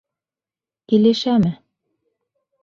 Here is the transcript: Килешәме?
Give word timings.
Килешәме? 0.93 1.53